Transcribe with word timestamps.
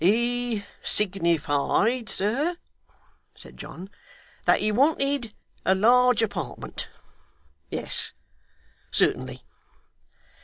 'He 0.03 0.65
signified, 0.83 2.09
sir,' 2.09 2.57
said 3.35 3.55
John, 3.55 3.91
'that 4.45 4.59
he 4.59 4.71
wanted 4.71 5.31
a 5.63 5.75
large 5.75 6.23
apartment. 6.23 6.89
Yes. 7.69 8.13
Certainly. 8.89 9.43